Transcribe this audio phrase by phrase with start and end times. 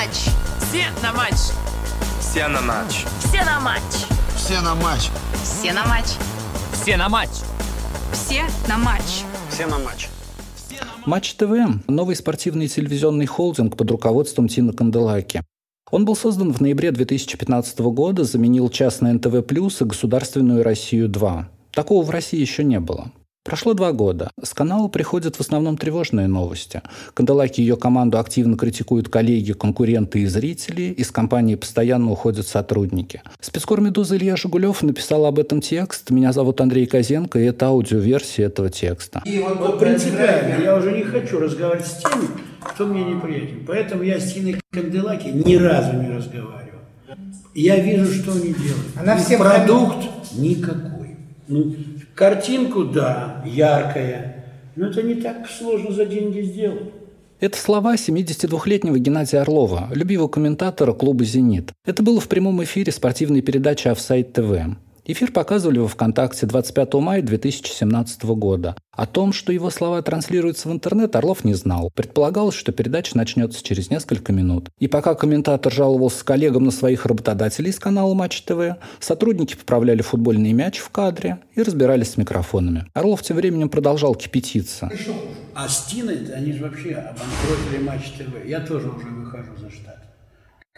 [0.00, 0.32] матч.
[0.60, 1.36] Все на матч.
[2.20, 3.04] Все на матч.
[3.20, 3.82] Все на матч.
[4.34, 5.10] Все на матч.
[5.42, 6.08] Все на матч.
[6.72, 7.28] Все на матч.
[8.12, 9.24] Все на матч.
[9.50, 10.08] Все на матч.
[11.04, 11.52] Матч ТВ–
[11.88, 15.42] новый спортивный телевизионный холдинг под руководством Тины Канделаки.
[15.90, 21.44] Он был создан в ноябре 2015 года, заменил частное НТВ+, и государственную «Россию-2».
[21.72, 23.12] Такого в России еще не было.
[23.50, 24.30] Прошло два года.
[24.40, 26.82] С канала приходят в основном тревожные новости.
[27.14, 30.82] Канделаки и ее команду активно критикуют коллеги, конкуренты и зрители.
[30.82, 33.22] Из компании постоянно уходят сотрудники.
[33.40, 36.10] Спецкор «Медуза» Илья Жигулев написал об этом текст.
[36.10, 39.20] Меня зовут Андрей Козенко, и это аудиоверсия этого текста.
[39.24, 42.28] И вот, вот принципиально, я уже не хочу разговаривать с теми,
[42.60, 43.64] кто мне неприятен.
[43.66, 46.78] Поэтому я с Тиной Канделаки ни разу не разговаривал.
[47.56, 48.96] Я вижу, что они делают.
[48.96, 50.06] Она И всем продукт
[50.36, 51.16] никакой.
[51.48, 51.74] Ну,
[52.20, 54.44] картинку, да, яркая.
[54.76, 56.92] Но это не так сложно за деньги сделать.
[57.40, 61.72] Это слова 72-летнего Геннадия Орлова, любимого комментатора клуба «Зенит».
[61.86, 64.52] Это было в прямом эфире спортивной передачи «Офсайд ТВ».
[65.12, 68.76] Эфир показывали во ВКонтакте 25 мая 2017 года.
[68.92, 71.90] О том, что его слова транслируются в интернет, Орлов не знал.
[71.96, 74.68] Предполагалось, что передача начнется через несколько минут.
[74.78, 80.52] И пока комментатор жаловался коллегам на своих работодателей из канала Матч ТВ, сотрудники поправляли футбольный
[80.52, 82.86] мяч в кадре и разбирались с микрофонами.
[82.94, 84.92] Орлов тем временем продолжал кипятиться.
[85.56, 88.46] А с Тиной, они же вообще обанкротили Матч ТВ.
[88.46, 89.99] Я тоже уже выхожу за штат.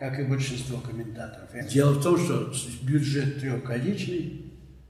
[0.03, 1.48] Как и большинство комментаторов.
[1.72, 2.50] Дело в том, что
[2.83, 4.47] бюджет трехгодичный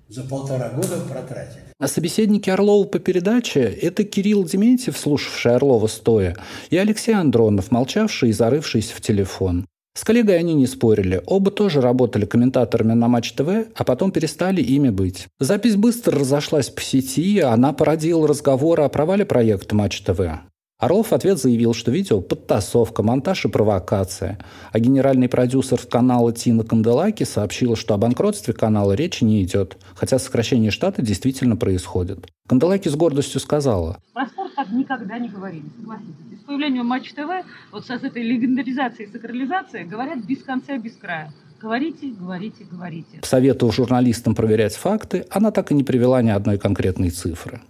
[0.08, 1.64] за полтора года протратили.
[1.78, 6.34] А собеседники Орлова по передаче– это Кирилл Дементьев, слушавший Орлова стоя,
[6.70, 9.66] и Алексей Андронов, молчавший и зарывшийся в телефон.
[9.94, 11.20] С коллегой они не спорили.
[11.26, 15.28] Оба тоже работали комментаторами на Матч ТВ, а потом перестали ими быть.
[15.38, 20.40] Запись быстро разошлась по сети, она породила разговоры о провале проекта Матч ТВ.
[20.82, 24.40] Орлов в ответ заявил, что видео– подтасовка, монтаж и провокация.
[24.72, 30.18] А генеральный продюсер канала Тина Канделаки сообщила, что о банкротстве канала речи не идет, хотя
[30.18, 32.26] сокращение штата действительно происходит.
[32.48, 33.98] Канделаки с гордостью сказала.
[34.12, 36.32] Про спорт так никогда не говорили, согласитесь.
[36.32, 37.30] И с появлением Матч ТВ,
[37.70, 41.32] вот с этой легендаризацией и сакрализацией, говорят без конца, без края.
[41.60, 43.20] Говорите, говорите, говорите.
[43.20, 47.60] Посоветовав журналистам проверять факты, она так и не привела ни одной конкретной цифры.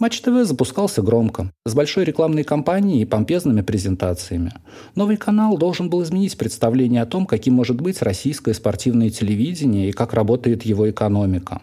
[0.00, 4.54] Матч ТВ запускался громко, с большой рекламной кампанией и помпезными презентациями.
[4.94, 9.92] Новый канал должен был изменить представление о том, каким может быть российское спортивное телевидение и
[9.92, 11.60] как работает его экономика.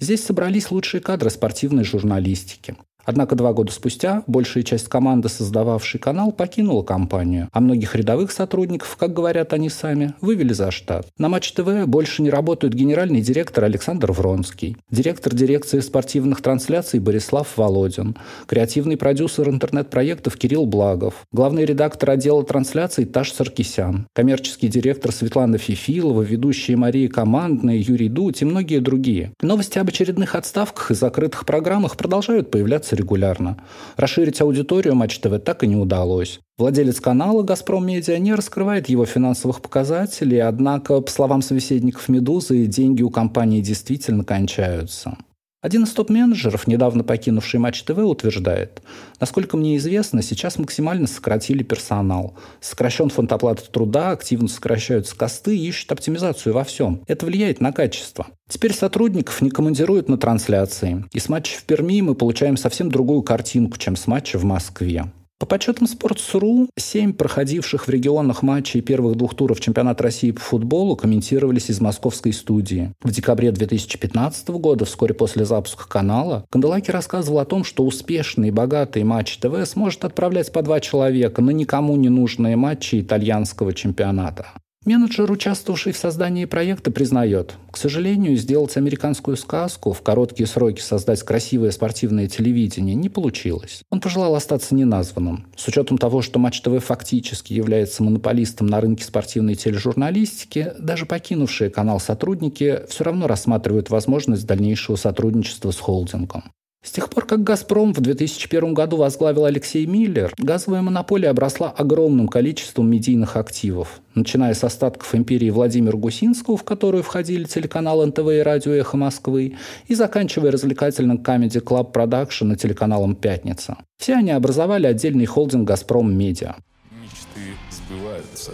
[0.00, 2.74] Здесь собрались лучшие кадры спортивной журналистики.
[3.04, 8.96] Однако два года спустя большая часть команды, создававшей канал, покинула компанию, а многих рядовых сотрудников,
[8.98, 11.06] как говорят они сами, вывели за штат.
[11.18, 17.56] На Матч ТВ больше не работают генеральный директор Александр Вронский, директор дирекции спортивных трансляций Борислав
[17.56, 18.16] Володин,
[18.46, 26.22] креативный продюсер интернет-проектов Кирилл Благов, главный редактор отдела трансляций Таш Саркисян, коммерческий директор Светлана Фифилова,
[26.22, 29.32] ведущие Мария Командная, Юрий Дудь и многие другие.
[29.40, 33.58] Новости об очередных отставках и закрытых программах продолжают появляться регулярно.
[33.96, 36.40] Расширить аудиторию Матч ТВ так и не удалось.
[36.56, 43.02] Владелец канала «Газпром Медиа» не раскрывает его финансовых показателей, однако, по словам собеседников «Медузы», деньги
[43.02, 45.16] у компании действительно кончаются.
[45.64, 48.82] Один из топ-менеджеров, недавно покинувший Матч ТВ, утверждает,
[49.18, 52.34] насколько мне известно, сейчас максимально сократили персонал.
[52.60, 57.02] Сокращен фонд оплаты труда, активно сокращаются косты ищут оптимизацию во всем.
[57.06, 58.26] Это влияет на качество.
[58.46, 61.06] Теперь сотрудников не командируют на трансляции.
[61.14, 65.06] И с матча в Перми мы получаем совсем другую картинку, чем с матча в Москве.
[65.40, 70.94] По подсчетам Sports.ru, семь проходивших в регионах матчей первых двух туров чемпионата России по футболу
[70.96, 72.92] комментировались из московской студии.
[73.02, 78.52] В декабре 2015 года, вскоре после запуска канала, Канделаки рассказывал о том, что успешный и
[78.52, 84.46] богатый матч ТВ сможет отправлять по два человека на никому не нужные матчи итальянского чемпионата.
[84.84, 91.22] Менеджер, участвовавший в создании проекта, признает, к сожалению, сделать американскую сказку, в короткие сроки создать
[91.22, 93.80] красивое спортивное телевидение не получилось.
[93.90, 95.46] Он пожелал остаться неназванным.
[95.56, 101.70] С учетом того, что Матч ТВ фактически является монополистом на рынке спортивной тележурналистики, даже покинувшие
[101.70, 106.44] канал сотрудники все равно рассматривают возможность дальнейшего сотрудничества с холдингом.
[106.84, 112.28] С тех пор, как «Газпром» в 2001 году возглавил Алексей Миллер, газовая монополия обросла огромным
[112.28, 118.42] количеством медийных активов, начиная с остатков империи Владимира Гусинского, в которую входили телеканал НТВ и
[118.42, 119.56] радио «Эхо Москвы»,
[119.88, 123.78] и заканчивая развлекательным Comedy Club Production и телеканалом «Пятница».
[123.96, 126.56] Все они образовали отдельный холдинг «Газпром Медиа».
[126.90, 128.52] Мечты сбываются.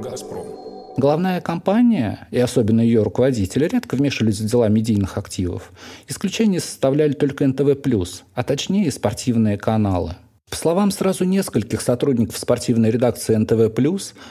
[0.00, 0.65] «Газпром».
[0.96, 5.72] Главная компания, и особенно ее руководители, редко вмешивались в дела медийных активов.
[6.08, 7.76] Исключение составляли только НТВ+,
[8.34, 10.16] а точнее спортивные каналы.
[10.48, 13.76] По словам сразу нескольких сотрудников спортивной редакции НТВ+,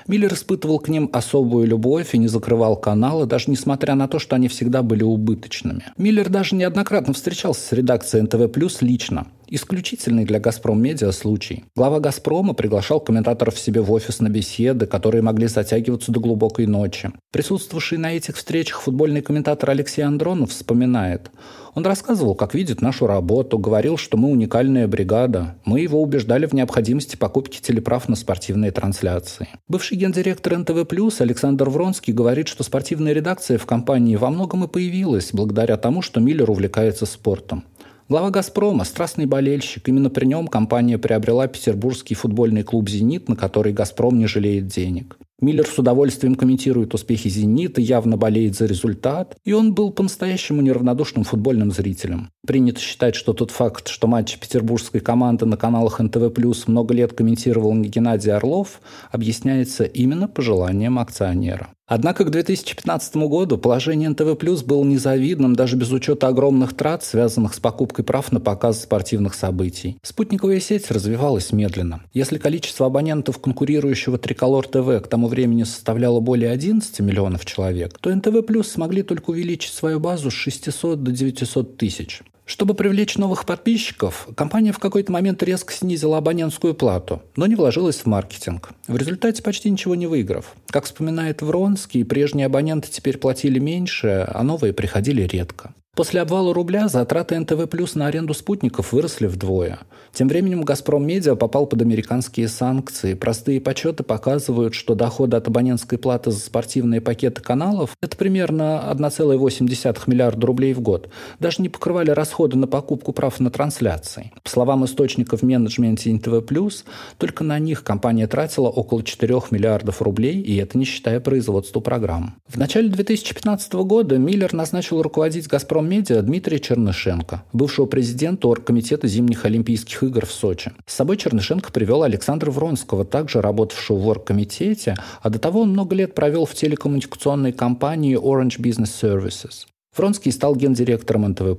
[0.08, 4.38] Миллер испытывал к ним особую любовь и не закрывал каналы, даже несмотря на то, что
[4.38, 5.84] они всегда были убыточными.
[5.98, 9.28] Миллер даже неоднократно встречался с редакцией НТВ+, лично.
[9.48, 11.66] Исключительный для «Газпром Медиа» случай.
[11.76, 17.12] Глава «Газпрома» приглашал комментаторов себе в офис на беседы, которые могли затягиваться до глубокой ночи.
[17.32, 21.30] Присутствовавший на этих встречах футбольный комментатор Алексей Андронов вспоминает.
[21.76, 25.56] Он рассказывал, как видит нашу работу, говорил, что мы уникальная бригада.
[25.66, 29.50] Мы его убеждали в необходимости покупки телеправ на спортивные трансляции.
[29.68, 30.88] Бывший гендиректор НТВ+,
[31.20, 36.20] Александр Вронский, говорит, что спортивная редакция в компании во многом и появилась благодаря тому, что
[36.22, 37.66] Миллер увлекается спортом.
[38.08, 39.90] Глава «Газпрома»– страстный болельщик.
[39.90, 45.18] Именно при нем компания приобрела петербургский футбольный клуб «Зенит», на который «Газпром» не жалеет денег.
[45.42, 51.24] Миллер с удовольствием комментирует успехи «Зенита», явно болеет за результат, и он был по-настоящему неравнодушным
[51.24, 52.30] футбольным зрителем.
[52.46, 56.32] Принято считать, что тот факт, что матчи петербургской команды на каналах НТВ+,
[56.68, 58.82] много лет комментировал не Геннадий Орлов,
[59.12, 61.70] объясняется именно пожеланием акционера.
[61.88, 67.54] Однако к 2015 году положение НТВ Плюс было незавидным даже без учета огромных трат, связанных
[67.54, 69.98] с покупкой прав на показ спортивных событий.
[70.02, 72.02] Спутниковая сеть развивалась медленно.
[72.12, 78.14] Если количество абонентов конкурирующего Триколор ТВ к тому времени составляло более 11 миллионов человек, то
[78.14, 82.24] НТВ Плюс смогли только увеличить свою базу с 600 до 900 тысяч.
[82.46, 87.98] Чтобы привлечь новых подписчиков, компания в какой-то момент резко снизила абонентскую плату, но не вложилась
[87.98, 88.70] в маркетинг.
[88.88, 90.54] В результате почти ничего не выиграв.
[90.68, 95.74] Как вспоминает Вронский, прежние абоненты теперь платили меньше, а новые приходили редко.
[95.96, 99.80] После обвала рубля затраты НТВ Плюс на аренду спутников выросли вдвое.
[100.12, 103.14] Тем временем «Газпром Медиа» попал под американские санкции.
[103.14, 110.02] Простые подсчеты показывают, что доходы от абонентской платы за спортивные пакеты каналов– это примерно 1,8
[110.08, 111.10] миллиарда рублей в год.
[111.40, 114.34] Даже не покрывали расходы на покупку прав на трансляции.
[114.44, 116.84] По словам источников в менеджменте НТВ Плюс,
[117.18, 122.36] только на них компания тратила около 4 миллиардов рублей, и это не считая производства программ.
[122.50, 129.46] В начале 2015 года Миллер назначил руководить «Газпром Медиа Дмитрия Чернышенко, бывшего президента Оргкомитета зимних
[129.46, 130.74] Олимпийских игр в Сочи.
[130.86, 135.96] С собой Чернышенко привел Александра Вронского, также работавшего в Оргкомитете, а до того он много
[135.96, 139.66] лет провел в телекоммуникационной компании Orange Business Services.
[139.96, 141.58] Вронский стал гендиректором НТВ+.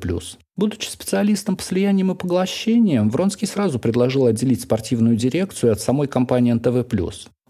[0.57, 6.53] Будучи специалистом по слияниям и поглощениям, Вронский сразу предложил отделить спортивную дирекцию от самой компании
[6.53, 6.85] НТВ+.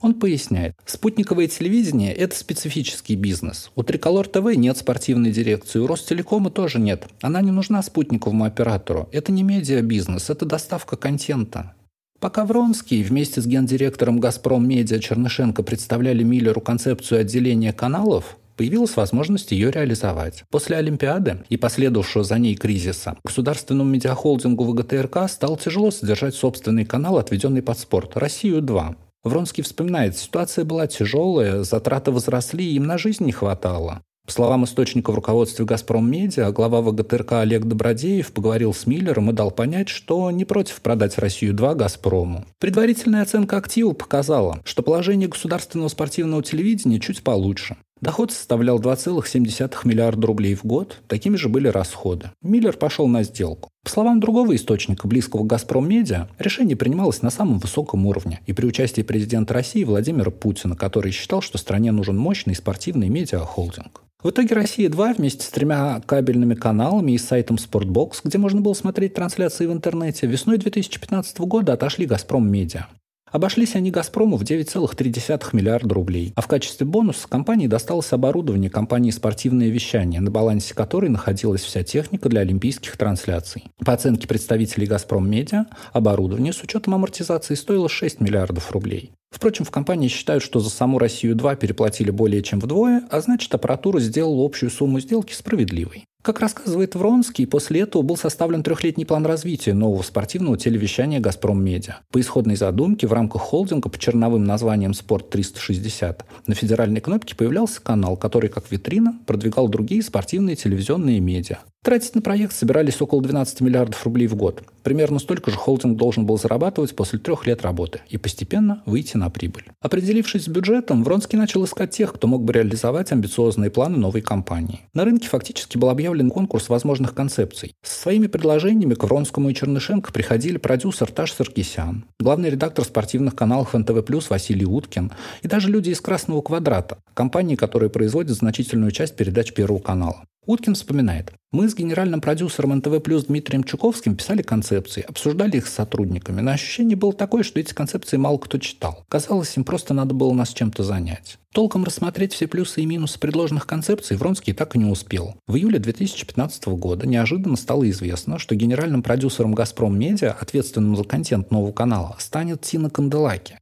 [0.01, 3.71] Он поясняет, спутниковое телевидение– это специфический бизнес.
[3.75, 7.07] У Триколор ТВ нет спортивной дирекции, у Ростелекома тоже нет.
[7.23, 9.09] Она не нужна спутниковому оператору.
[9.11, 11.75] Это не медиабизнес, это доставка контента.
[12.21, 19.53] Пока Вронский вместе с гендиректором «Газпром Медиа» Чернышенко представляли Миллеру концепцию отделения каналов, появилась возможность
[19.53, 20.45] ее реализовать.
[20.51, 27.19] После Олимпиады и последовавшего за ней кризиса государственному медиахолдингу ВГТРК стало тяжело содержать собственный канал,
[27.19, 28.97] отведенный под спорт «Россию-2».
[29.25, 34.03] Вронский вспоминает, ситуация была тяжелая, затраты возросли, им на жизнь не хватало.
[34.27, 39.33] По словам источника в руководстве «Газпром Медиа», глава ВГТРК Олег Добродеев поговорил с Миллером и
[39.33, 42.45] дал понять, что не против продать «Россию-2» «Газпрому».
[42.59, 47.77] Предварительная оценка актива показала, что положение государственного спортивного телевидения чуть получше.
[48.07, 52.31] Доход составлял 2,7 миллиарда рублей в год, такими же были расходы.
[52.41, 53.69] Миллер пошел на сделку.
[53.83, 58.53] По словам другого источника, близкого к «Газпром Медиа», решение принималось на самом высоком уровне и
[58.53, 64.03] при участии президента России Владимира Путина, который считал, что стране нужен мощный спортивный медиахолдинг.
[64.23, 69.15] В итоге «Россия-2» вместе с тремя кабельными каналами и сайтом «Спортбокс», где можно было смотреть
[69.15, 72.87] трансляции в интернете, весной 2015 года отошли «Газпром Медиа».
[73.33, 76.33] Обошлись они «Газпрому» в 9,3 миллиарда рублей.
[76.37, 81.83] А в качестве бонуса компании досталось оборудование компании «Спортивное вещание», на балансе которой находилась вся
[81.83, 83.65] техника для олимпийских трансляций.
[83.85, 89.11] По оценке представителей «Газпром Медиа», оборудование с учетом амортизации стоило 6 миллиардов рублей.
[89.31, 93.99] Впрочем, в компании считают, что за саму «Россию-2» переплатили более чем вдвое, а значит, аппаратура
[93.99, 96.05] сделала общую сумму сделки справедливой.
[96.27, 102.01] Как рассказывает Вронский, после этого был составлен трехлетний план развития нового спортивного телевещания «Газпром Медиа».
[102.11, 108.17] По исходной задумке в рамках холдинга под черновым названием «Спорт-360» на федеральной кнопке появлялся канал,
[108.17, 111.59] который, как витрина, продвигал другие спортивные телевизионные медиа.
[111.87, 114.61] Тратить на проект собирались около 12 миллиардов рублей в год.
[114.83, 119.31] Примерно столько же холдинг должен был зарабатывать после трех лет работы и постепенно выйти на
[119.31, 119.67] прибыль.
[119.81, 124.81] Определившись с бюджетом, Вронский начал искать тех, кто мог бы реализовать амбициозные планы новой компании.
[124.95, 127.73] На рынке фактически был объявлен конкурс возможных концепций.
[127.85, 133.75] Со своими предложениями к Вронскому и Чернышенко приходили продюсер Таш Саркисян, главный редактор спортивных каналов
[133.75, 135.13] НТВ+, Василий Уткин
[135.43, 140.25] и даже люди из «Красного квадрата», компании, которая производит значительную часть передач Первого канала.
[140.47, 141.33] Уткин вспоминает.
[141.51, 146.53] Мы с генеральным продюсером НТВ Плюс Дмитрием Чуковским писали концепции, обсуждали их с сотрудниками, но
[146.53, 149.05] ощущение было такое, что эти концепции мало кто читал.
[149.09, 151.39] Казалось, им просто надо было нас чем-то занять.
[151.53, 155.35] Толком рассмотреть все плюсы и минусы предложенных концепций Вронский так и не успел.
[155.49, 161.51] В июле 2015 года неожиданно стало известно, что генеральным продюсером «Газпром Медиа», ответственным за контент
[161.51, 163.59] нового канала, станет Тина Канделаки.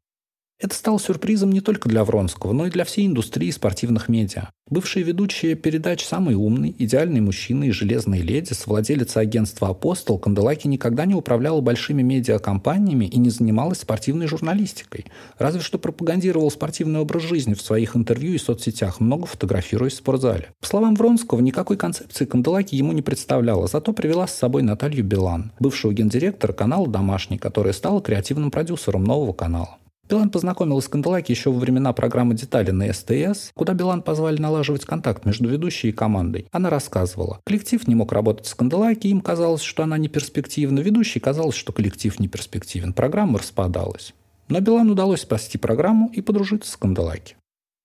[0.64, 4.48] Это стало сюрпризом не только для Вронского, но и для всей индустрии спортивных медиа.
[4.70, 11.04] Бывшие ведущие передач «Самый умный», «Идеальный мужчина» и «Железные леди» совладелица агентства «Апостол» Канделаки никогда
[11.04, 15.04] не управляла большими медиакомпаниями и не занималась спортивной журналистикой.
[15.36, 20.48] Разве что пропагандировал спортивный образ жизни в своих интервью и соцсетях, много фотографируясь в спортзале.
[20.62, 25.52] По словам Вронского, никакой концепции Канделаки ему не представляла, зато привела с собой Наталью Билан,
[25.60, 29.76] бывшего гендиректора канала «Домашний», которая стала креативным продюсером нового канала.
[30.08, 34.84] Билан познакомилась с Канделаки еще во времена программы «Детали» на СТС, куда Билан позвали налаживать
[34.84, 36.46] контакт между ведущей и командой.
[36.52, 37.40] Она рассказывала.
[37.44, 40.80] Коллектив не мог работать с Канделаки, им казалось, что она не перспективна.
[40.80, 42.92] Ведущей казалось, что коллектив не перспективен.
[42.92, 44.14] Программа распадалась.
[44.48, 47.36] Но Билан удалось спасти программу и подружиться с Канделаки.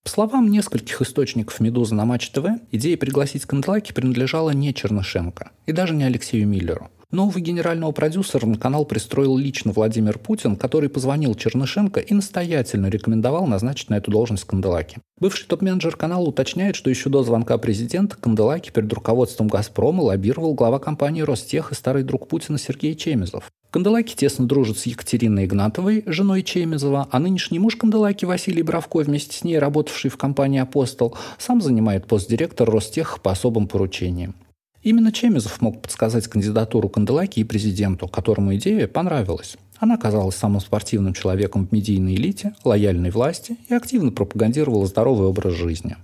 [0.02, 5.72] По словам нескольких источников «Медузы» на Матч ТВ, идея пригласить Канделаки принадлежала не Чернышенко и
[5.72, 6.90] даже не Алексею Миллеру.
[7.10, 13.46] Нового генерального продюсера на канал пристроил лично Владимир Путин, который позвонил Чернышенко и настоятельно рекомендовал
[13.46, 14.98] назначить на эту должность Канделаки.
[15.18, 20.78] Бывший топ-менеджер канала уточняет, что еще до звонка президента Канделаки перед руководством «Газпрома» лоббировал глава
[20.78, 23.50] компании «Ростех» и старый друг Путина Сергей Чемезов.
[23.70, 29.36] Канделаки тесно дружит с Екатериной Игнатовой, женой Чемезова, а нынешний муж Канделаки Василий Бравко, вместе
[29.36, 34.34] с ней работавший в компании «Апостол», сам занимает пост директора Ростех по особым поручениям.
[34.82, 39.56] Именно Чемезов мог подсказать кандидатуру Канделаки и президенту, которому идея понравилась.
[39.78, 45.54] Она казалась самым спортивным человеком в медийной элите, лояльной власти и активно пропагандировала здоровый образ
[45.54, 45.96] жизни.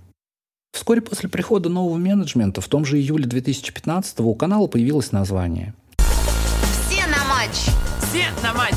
[0.71, 5.73] Вскоре после прихода нового менеджмента в том же июле 2015 у канала появилось название.
[7.51, 8.75] Все на матч.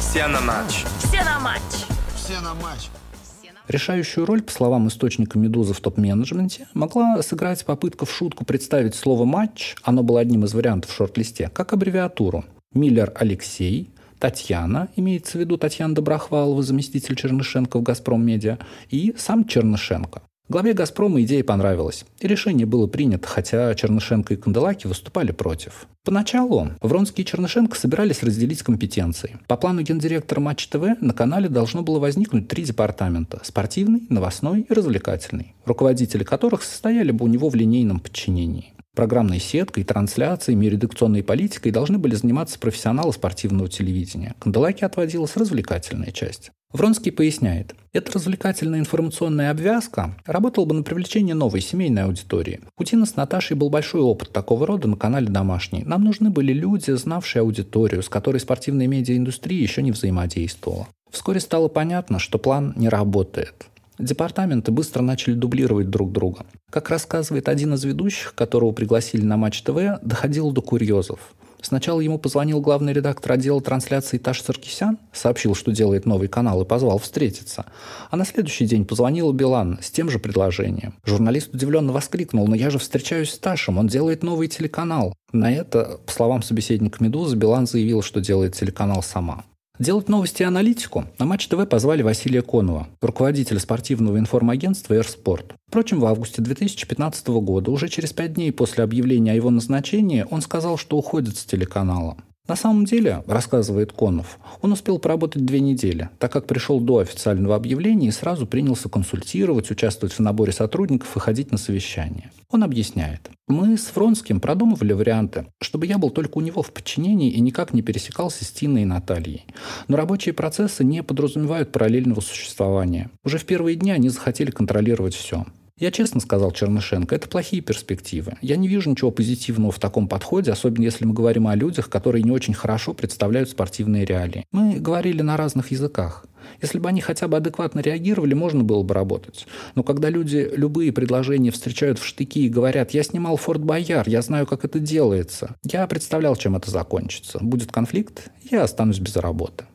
[0.00, 0.84] Все на матч.
[0.98, 1.84] Все на матч.
[2.16, 2.88] Все на матч.
[3.22, 3.68] Все на матч.
[3.68, 9.24] Решающую роль, по словам источника «Медузы» в топ-менеджменте, могла сыграть попытка в шутку представить слово
[9.24, 12.44] «матч», оно было одним из вариантов в шорт-листе, как аббревиатуру.
[12.74, 18.58] Миллер Алексей, Татьяна, имеется в виду Татьяна Доброхвалова, заместитель Чернышенко в «Газпром Медиа»,
[18.90, 20.22] и сам Чернышенко.
[20.48, 25.88] Главе «Газпрома» идея понравилась, и решение было принято, хотя Чернышенко и Канделаки выступали против.
[26.04, 29.40] Поначалу Вронский и Чернышенко собирались разделить компетенции.
[29.48, 34.72] По плану гендиректора Матч ТВ на канале должно было возникнуть три департамента– спортивный, новостной и
[34.72, 38.72] развлекательный, руководители которых состояли бы у него в линейном подчинении.
[38.94, 44.36] Программной сеткой, трансляциями и редакционной политикой должны были заниматься профессионалы спортивного телевидения.
[44.38, 46.52] Канделаки отводилась развлекательная часть.
[46.76, 52.60] Вронский поясняет, эта развлекательная информационная обвязка работала бы на привлечение новой семейной аудитории.
[52.76, 55.84] У Тины с Наташей был большой опыт такого рода на канале «Домашний».
[55.84, 60.86] Нам нужны были люди, знавшие аудиторию, с которой спортивная медиаиндустрия еще не взаимодействовала.
[61.10, 63.54] Вскоре стало понятно, что план не работает.
[63.98, 66.44] Департаменты быстро начали дублировать друг друга.
[66.68, 71.20] Как рассказывает один из ведущих, которого пригласили на Матч ТВ, доходило до курьезов.
[71.60, 76.64] Сначала ему позвонил главный редактор отдела трансляции Таш Саркисян, сообщил, что делает новый канал и
[76.64, 77.66] позвал встретиться.
[78.10, 80.94] А на следующий день позвонил Билан с тем же предложением.
[81.04, 85.14] Журналист удивленно воскликнул, но я же встречаюсь с Ташем, он делает новый телеканал.
[85.32, 89.44] На это, по словам собеседника «Медузы», Билан заявил, что делает телеканал сама.
[89.78, 95.54] Делать новости и аналитику на Матч ТВ позвали Василия Конова, руководителя спортивного информагентства «Эрспорт».
[95.68, 100.40] Впрочем, в августе 2015 года, уже через пять дней после объявления о его назначении, он
[100.40, 102.16] сказал, что уходит с телеканала.
[102.48, 107.56] На самом деле, рассказывает Конов, он успел поработать две недели, так как пришел до официального
[107.56, 112.30] объявления и сразу принялся консультировать, участвовать в наборе сотрудников и ходить на совещания.
[112.50, 113.30] Он объясняет.
[113.48, 117.74] Мы с Фронским продумывали варианты, чтобы я был только у него в подчинении и никак
[117.74, 119.44] не пересекался с Тиной и Натальей.
[119.88, 123.10] Но рабочие процессы не подразумевают параллельного существования.
[123.24, 125.44] Уже в первые дни они захотели контролировать все.
[125.78, 128.38] Я честно сказал Чернышенко, это плохие перспективы.
[128.40, 132.22] Я не вижу ничего позитивного в таком подходе, особенно если мы говорим о людях, которые
[132.22, 134.46] не очень хорошо представляют спортивные реалии.
[134.52, 136.24] Мы говорили на разных языках.
[136.62, 139.46] Если бы они хотя бы адекватно реагировали, можно было бы работать.
[139.74, 144.22] Но когда люди любые предложения встречают в штыки и говорят, я снимал Форт Бояр, я
[144.22, 147.38] знаю, как это делается, я представлял, чем это закончится.
[147.42, 149.66] Будет конфликт, я останусь без работы.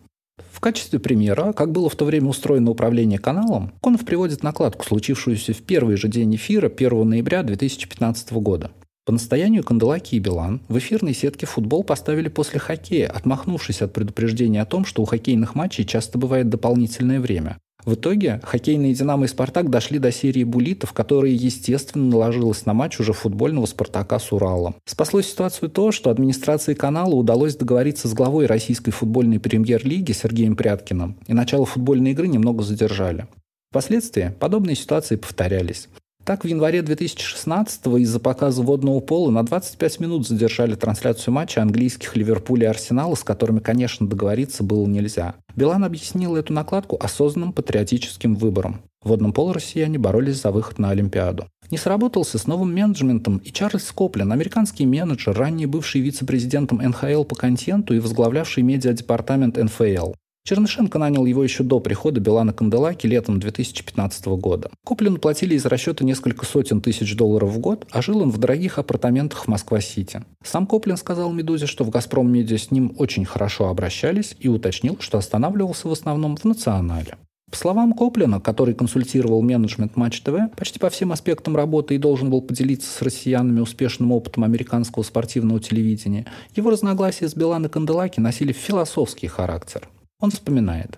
[0.62, 5.56] В качестве примера, как было в то время устроено управление каналом, Конов приводит накладку, случившуюся
[5.56, 8.70] в первый же день эфира 1 ноября 2015 года.
[9.04, 14.62] По настоянию Канделаки и Билан в эфирной сетке футбол поставили после хоккея, отмахнувшись от предупреждения
[14.62, 17.58] о том, что у хоккейных матчей часто бывает дополнительное время.
[17.86, 23.00] В итоге хоккейные «Динамо» и «Спартак» дошли до серии буллитов, которая, естественно, наложилась на матч
[23.00, 24.76] уже футбольного «Спартака» с Уралом.
[24.86, 31.18] Спасло ситуацию то, что администрации канала удалось договориться с главой российской футбольной премьер-лиги Сергеем Пряткиным,
[31.28, 33.28] и начало футбольной игры немного задержали.
[33.72, 35.88] Впоследствии подобные ситуации повторялись.
[36.24, 42.16] Так, в январе 2016 из-за показа водного пола на 25 минут задержали трансляцию матча английских
[42.16, 45.36] Ливерпуля и Арсенала, с которыми, конечно, договориться было нельзя.
[45.56, 48.82] Билан объяснил эту накладку осознанным патриотическим выбором.
[49.04, 51.48] В водном поло россияне боролись за выход на Олимпиаду.
[51.72, 57.36] Не сработался с новым менеджментом и Чарльз Коплин, американский менеджер, ранее бывший вице-президентом НХЛ по
[57.36, 60.14] контенту и возглавлявший медиадепартамент НФЛ.
[60.44, 64.72] Чернышенко нанял его еще до прихода Билана Канделаки летом 2015 года.
[64.84, 68.80] Коплину платили из расчета несколько сотен тысяч долларов в год, а жил он в дорогих
[68.80, 70.24] апартаментах в Москва-Сити.
[70.44, 74.98] Сам Коплин сказал «Медузе», что в «Газпром Медиа» с ним очень хорошо обращались и уточнил,
[75.00, 77.18] что останавливался в основном в «Национале».
[77.52, 82.30] По словам Коплина, который консультировал менеджмент Матч ТВ, почти по всем аспектам работы и должен
[82.30, 88.20] был поделиться с россиянами успешным опытом американского спортивного телевидения, его разногласия с Билан и Канделаки
[88.20, 89.88] носили философский характер–
[90.22, 90.98] он вспоминает.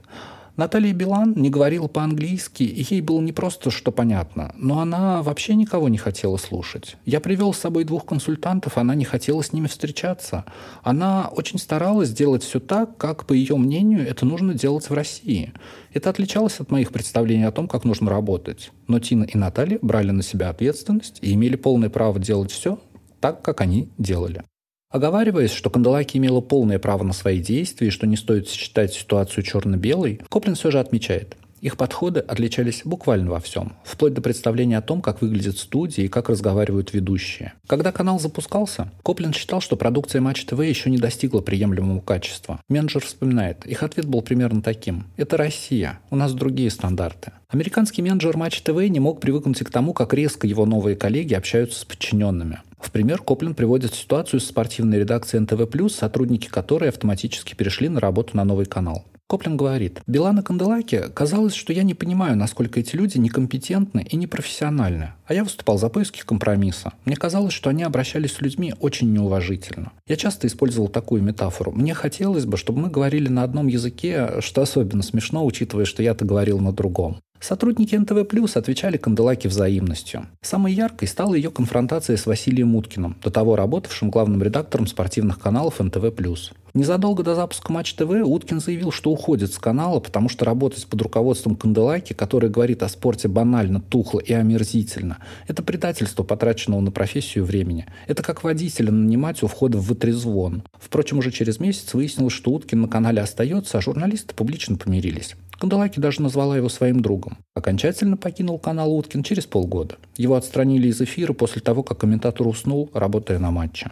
[0.56, 5.56] Наталья Билан не говорила по-английски, и ей было не просто что понятно, но она вообще
[5.56, 6.96] никого не хотела слушать.
[7.06, 10.46] Я привел с собой двух консультантов, она не хотела с ними встречаться.
[10.84, 15.54] Она очень старалась сделать все так, как, по ее мнению, это нужно делать в России.
[15.92, 18.72] Это отличалось от моих представлений о том, как нужно работать.
[18.88, 22.78] Но Тина и Наталья брали на себя ответственность и имели полное право делать все
[23.20, 24.44] так, как они делали.
[24.94, 29.44] Оговариваясь, что Канделаки имела полное право на свои действия и что не стоит считать ситуацию
[29.44, 34.82] черно-белой, Коплин все же отмечает– их подходы отличались буквально во всем, вплоть до представления о
[34.82, 37.54] том, как выглядят студии и как разговаривают ведущие.
[37.68, 42.60] Когда канал запускался, Коплин считал, что продукция Матч ТВ еще не достигла приемлемого качества.
[42.68, 45.06] Менеджер вспоминает, их ответ был примерно таким.
[45.16, 47.32] «Это Россия, у нас другие стандарты».
[47.48, 51.80] Американский менеджер Матч ТВ не мог привыкнуть к тому, как резко его новые коллеги общаются
[51.80, 52.60] с подчиненными.
[52.84, 58.36] В пример Коплин приводит ситуацию с спортивной редакцией НТВ+, сотрудники которой автоматически перешли на работу
[58.36, 59.06] на новый канал.
[59.30, 64.18] Коплин говорит, Билан и Канделаки казалось, что я не понимаю, насколько эти люди некомпетентны и
[64.18, 65.14] непрофессиональны.
[65.26, 66.92] А я выступал за поиски компромисса.
[67.06, 69.94] Мне казалось, что они обращались с людьми очень неуважительно.
[70.06, 71.72] Я часто использовал такую метафору.
[71.72, 76.26] Мне хотелось бы, чтобы мы говорили на одном языке, что особенно смешно, учитывая, что я-то
[76.26, 77.18] говорил на другом.
[77.44, 80.28] Сотрудники НТВ Плюс отвечали Канделаке взаимностью.
[80.42, 85.82] Самой яркой стала ее конфронтация с Василием Уткиным, до того работавшим главным редактором спортивных каналов
[85.82, 86.54] НТВ Плюс.
[86.74, 91.02] Незадолго до запуска Матч ТВ Уткин заявил, что уходит с канала, потому что работать под
[91.02, 97.44] руководством Канделаки, который говорит о спорте банально, тухло и омерзительно, это предательство, потраченного на профессию
[97.44, 97.88] времени.
[98.08, 100.64] Это как водителя нанимать у входа в вытрезвон.
[100.80, 105.36] Впрочем, уже через месяц выяснилось, что Уткин на канале остается, а журналисты публично помирились.
[105.64, 107.38] Канделаки даже назвала его своим другом.
[107.56, 109.96] Окончательно покинул канал Уткин через полгода.
[110.18, 113.90] Его отстранили из эфира после того, как комментатор уснул, работая на матче.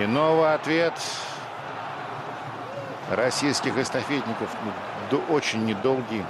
[0.00, 0.92] И новый ответ
[3.10, 4.56] российских эстафетников
[5.10, 6.22] ну, очень недолгий.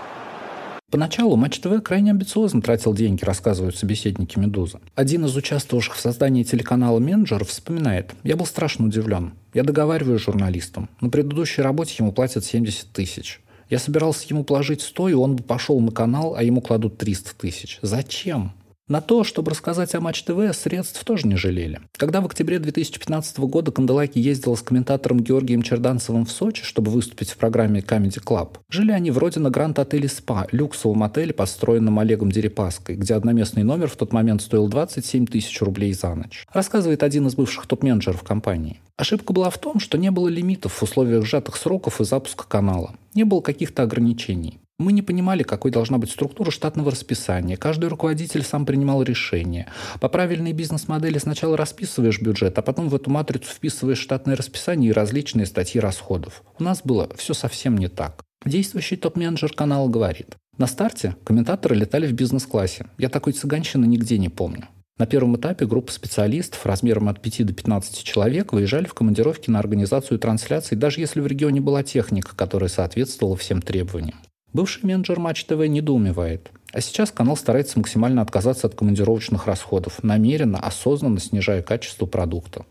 [0.91, 4.79] Поначалу Матч ТВ крайне амбициозно тратил деньги, рассказывают собеседники «Медузы».
[4.95, 8.15] Один из участвовавших в создании телеканала менеджер вспоминает.
[8.23, 9.35] «Я был страшно удивлен.
[9.57, 10.91] Я договариваю с журналистом.
[11.01, 13.41] На предыдущей работе ему платят 70 тысяч.
[13.71, 17.35] Я собирался ему положить 100, и он бы пошел на канал, а ему кладут 300
[17.37, 17.79] тысяч.
[17.81, 18.53] Зачем?
[18.89, 21.81] На то, чтобы рассказать о Матч ТВ, средств тоже не жалели.
[21.97, 27.31] Когда в октябре 2015 года Канделаки ездила с комментатором Георгием Черданцевым в Сочи, чтобы выступить
[27.33, 32.31] в программе Comedy Club, жили они вроде на Гранд Отеле СПА, люксовом отеле, построенном Олегом
[32.31, 36.47] Дерипаской, где одноместный номер в тот момент стоил 27 тысяч рублей за ночь.
[36.53, 38.79] Рассказывает один из бывших топ-менеджеров компании.
[38.97, 42.95] Ошибка была в том, что не было лимитов в условиях сжатых сроков и запуска канала.
[43.15, 44.61] Не было каких-то ограничений.
[44.79, 47.57] Мы не понимали, какой должна быть структура штатного расписания.
[47.57, 49.69] Каждый руководитель сам принимал решение.
[50.01, 54.93] По правильной бизнес-модели сначала расписываешь бюджет, а потом в эту матрицу вписываешь штатное расписание и
[54.93, 56.43] различные статьи расходов.
[56.59, 58.23] У нас было все совсем не так.
[58.45, 60.37] Действующий топ-менеджер канала говорит.
[60.59, 62.87] На старте комментаторы летали в бизнес-классе.
[62.99, 64.69] Я такой цыганщины нигде не помню.
[64.99, 69.59] На первом этапе группа специалистов размером от 5 до 15 человек выезжали в командировки на
[69.59, 74.19] организацию трансляций, даже если в регионе была техника, которая соответствовала всем требованиям.
[74.57, 76.51] Бывший менеджер Матч ТВ недоумевает.
[76.73, 82.65] А сейчас канал старается максимально отказаться от командировочных расходов, намеренно, осознанно снижая качество продукта.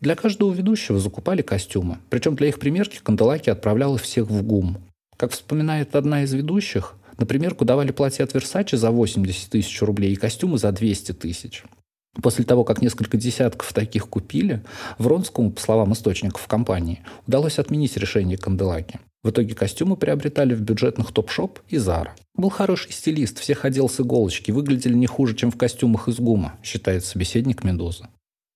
[0.00, 1.98] Для каждого ведущего закупали костюмы.
[2.10, 4.78] Причем для их примерки Канделаки отправлял их всех в ГУМ.
[5.16, 10.12] Как вспоминает одна из ведущих, на примерку давали платье от Версачи за 80 тысяч рублей
[10.12, 11.64] и костюмы за 200 тысяч.
[12.22, 14.62] После того, как несколько десятков таких купили,
[14.98, 19.00] Вронскому, по словам источников компании, удалось отменить решение Канделаки.
[19.26, 22.14] В итоге костюмы приобретали в бюджетных топ-шоп и Зара.
[22.36, 26.54] Был хороший стилист, всех одел с иголочки, выглядели не хуже, чем в костюмах из ГУМа,
[26.62, 28.06] считает собеседник Медузы.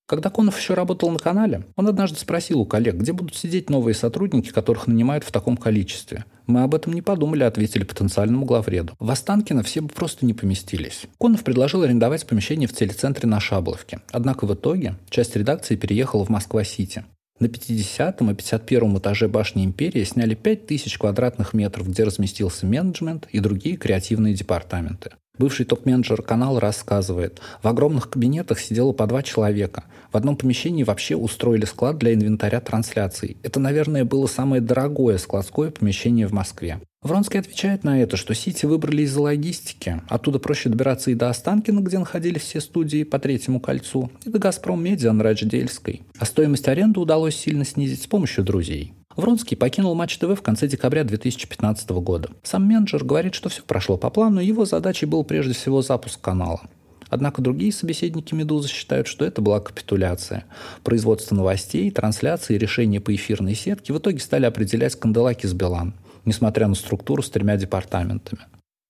[0.06, 3.96] Когда Конов еще работал на канале, он однажды спросил у коллег, где будут сидеть новые
[3.96, 6.24] сотрудники, которых нанимают в таком количестве.
[6.46, 8.92] Мы об этом не подумали, ответили потенциальному главреду.
[9.00, 11.06] В Останкино все бы просто не поместились.
[11.18, 14.02] Конов предложил арендовать помещение в телецентре на Шабловке.
[14.12, 17.04] Однако в итоге часть редакции переехала в Москва-Сити.
[17.40, 23.40] На 50 и 51 этаже башни Империи сняли 5000 квадратных метров, где разместился менеджмент и
[23.40, 25.12] другие креативные департаменты.
[25.40, 29.84] Бывший топ-менеджер канала рассказывает, в огромных кабинетах сидело по два человека.
[30.12, 33.38] В одном помещении вообще устроили склад для инвентаря трансляций.
[33.42, 36.82] Это, наверное, было самое дорогое складское помещение в Москве.
[37.00, 40.02] Вронский отвечает на это, что Сити выбрали из-за логистики.
[40.10, 44.38] Оттуда проще добираться и до Останкина, где находились все студии по третьему кольцу, и до
[44.38, 46.02] Газпром Медиа на Радждельской.
[46.18, 48.92] А стоимость аренды удалось сильно снизить с помощью друзей.
[49.20, 52.30] Вронский покинул Матч ТВ в конце декабря 2015 года.
[52.42, 56.62] Сам менеджер говорит, что все прошло по плану, его задачей был прежде всего запуск канала.
[57.10, 60.44] Однако другие собеседники «Медузы» считают, что это была капитуляция.
[60.84, 65.92] Производство новостей, трансляции и решения по эфирной сетке в итоге стали определять Канделаки Билан,
[66.24, 68.42] несмотря на структуру с тремя департаментами.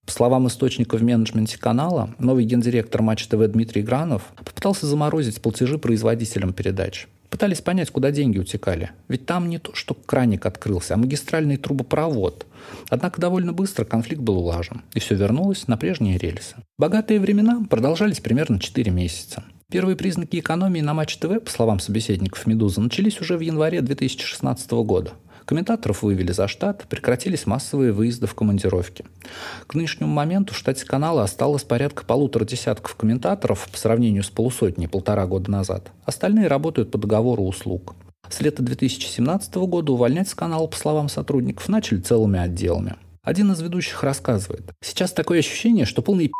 [0.07, 5.79] По словам источника в менеджменте канала, новый гендиректор Матч ТВ Дмитрий Гранов попытался заморозить платежи
[5.79, 7.09] производителям передач.
[7.31, 8.91] Пытались понять, куда деньги утекали.
[9.09, 12.47] Ведь там не то, что краник открылся, а магистральный трубопровод.
[12.89, 16.57] Однако довольно быстро конфликт был улажен, и все вернулось на прежние рельсы.
[16.77, 19.45] Богатые времена продолжались примерно 4 месяца.
[19.71, 24.71] Первые признаки экономии на Матч ТВ, по словам собеседников «Медузы», начались уже в январе 2016
[24.73, 25.13] года.
[25.45, 29.05] Комментаторов вывели за штат, прекратились массовые выезды в командировки.
[29.67, 34.89] К нынешнему моменту в штате канала осталось порядка полутора десятков комментаторов по сравнению с полусотней
[34.89, 35.91] полтора года назад.
[36.05, 37.95] Остальные работают по договору услуг.
[38.29, 42.97] С лета 2017 года увольнять с канала, по словам сотрудников, начали целыми отделами.
[43.23, 44.73] Один из ведущих рассказывает.
[44.81, 46.31] Сейчас такое ощущение, что полный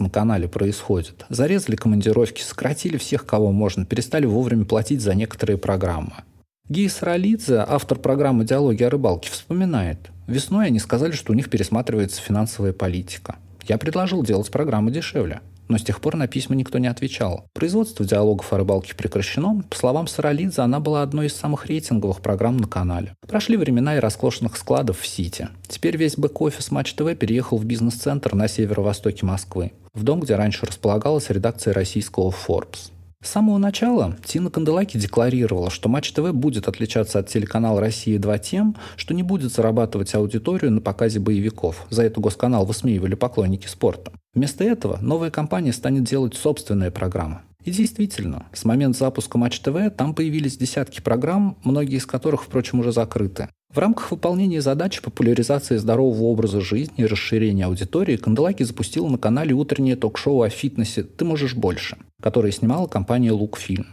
[0.00, 1.24] на канале происходит.
[1.28, 6.24] Зарезали командировки, сократили всех, кого можно, перестали вовремя платить за некоторые программы.
[6.70, 9.98] Гия Саралидзе, автор программы «Диалоги о рыбалке», вспоминает.
[10.26, 13.36] Весной они сказали, что у них пересматривается финансовая политика.
[13.68, 15.42] Я предложил делать программу дешевле.
[15.68, 17.46] Но с тех пор на письма никто не отвечал.
[17.52, 19.62] Производство диалогов о рыбалке прекращено.
[19.68, 23.14] По словам Саралидзе, она была одной из самых рейтинговых программ на канале.
[23.26, 25.48] Прошли времена и роскошных складов в Сити.
[25.68, 30.64] Теперь весь бэк-офис Матч ТВ переехал в бизнес-центр на северо-востоке Москвы, в дом, где раньше
[30.64, 32.90] располагалась редакция российского Forbes.
[33.24, 38.76] С самого начала Тина Канделаки декларировала, что Матч ТВ будет отличаться от телеканала «Россия-2» тем,
[38.96, 41.86] что не будет зарабатывать аудиторию на показе боевиков.
[41.88, 44.12] За это госканал высмеивали поклонники спорта.
[44.34, 47.40] Вместо этого новая компания станет делать собственные программы.
[47.64, 52.80] И действительно, с момента запуска Матч ТВ там появились десятки программ, многие из которых, впрочем,
[52.80, 53.48] уже закрыты.
[53.72, 59.52] В рамках выполнения задачи популяризации здорового образа жизни и расширения аудитории Канделаки запустила на канале
[59.54, 63.86] утреннее ток-шоу о фитнесе «Ты можешь больше», которое снимала компания «Лукфильм».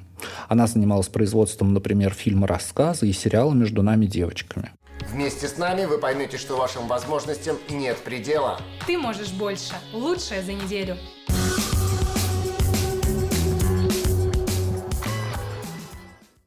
[0.49, 4.71] Она занималась производством, например, фильма «Рассказы» и сериала «Между нами девочками».
[5.11, 8.59] Вместе с нами вы поймете, что вашим возможностям нет предела.
[8.85, 9.73] Ты можешь больше.
[9.93, 10.95] Лучшее за неделю.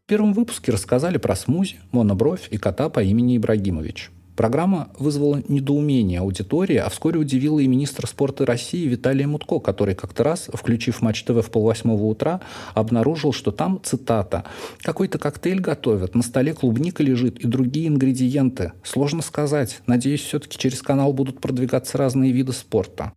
[0.05, 4.11] В первом выпуске рассказали про смузи, монобровь и кота по имени Ибрагимович.
[4.37, 10.23] Программа вызвала недоумение аудитории, а вскоре удивила и министра спорта России Виталия Мутко, который как-то
[10.23, 12.43] раз, включив Матч ТВ в полвосьмого утра,
[12.75, 14.45] обнаружил, что там, цитата,
[14.83, 18.73] «какой-то коктейль готовят, на столе клубника лежит и другие ингредиенты.
[18.83, 19.81] Сложно сказать.
[19.87, 23.15] Надеюсь, все-таки через канал будут продвигаться разные виды спорта».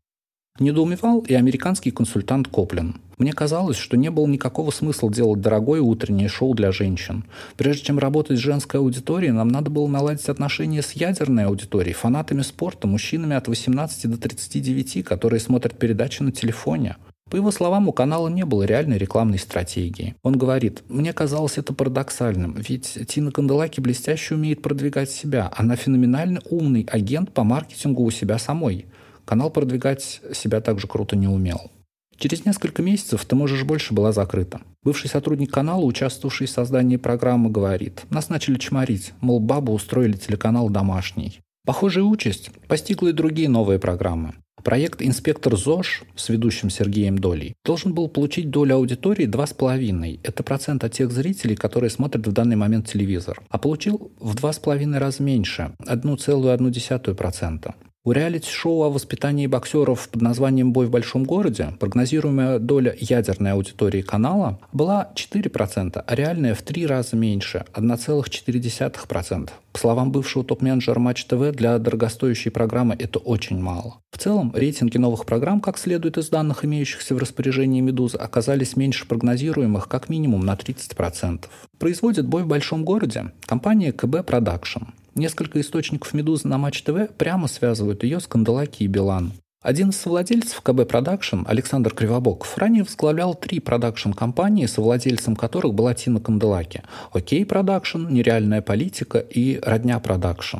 [0.57, 3.01] Недоумевал и американский консультант Коплин.
[3.17, 7.25] Мне казалось, что не было никакого смысла делать дорогое утреннее шоу для женщин.
[7.55, 12.43] Прежде чем работать с женской аудиторией, нам надо было наладить отношения с ядерной аудиторией, фанатами
[12.43, 16.97] спорта, мужчинами от 18 до 39, которые смотрят передачи на телефоне.
[17.31, 20.15] По его словам, у канала не было реальной рекламной стратегии.
[20.21, 25.51] Он говорит, мне казалось это парадоксальным, ведь Тина Канделаки блестяще умеет продвигать себя.
[25.55, 28.85] Она феноменально умный агент по маркетингу у себя самой.
[29.25, 31.71] Канал продвигать себя также круто не умел.
[32.17, 34.61] Через несколько месяцев «Ты можешь больше» была закрыта.
[34.83, 40.69] Бывший сотрудник канала, участвовавший в создании программы, говорит, нас начали чморить, мол, бабу устроили телеканал
[40.69, 41.39] «Домашний».
[41.65, 44.33] Похожая участь постигла и другие новые программы.
[44.63, 50.19] Проект «Инспектор ЗОЖ» с ведущим Сергеем Долей должен был получить долю аудитории 2,5.
[50.23, 53.41] Это процент от тех зрителей, которые смотрят в данный момент телевизор.
[53.49, 57.73] А получил в 2,5 раза меньше– 1,1%.
[58.07, 64.01] У реалити-шоу о воспитании боксеров под названием «Бой в большом городе» прогнозируемая доля ядерной аудитории
[64.01, 69.49] канала была 4%, а реальная в три раза меньше– 1,4%.
[69.73, 73.97] По словам бывшего топ-менеджера Матч ТВ, для дорогостоящей программы это очень мало.
[74.11, 79.05] В целом, рейтинги новых программ, как следует из данных, имеющихся в распоряжении «Медузы», оказались меньше
[79.05, 81.43] прогнозируемых как минимум на 30%.
[81.77, 84.85] Производит бой в большом городе компания КБ Продакшн.
[85.17, 89.33] Несколько источников «Медузы» на Матч ТВ прямо связывают ее с Канделаки и Билан.
[89.63, 96.19] Один из совладельцев КБ Продакшн, Александр Кривобоков, ранее возглавлял три продакшн-компании, совладельцем которых была Тина
[96.19, 96.83] Канделаки.
[97.11, 100.59] Окей Продакшн, Нереальная политика и Родня Продакшн.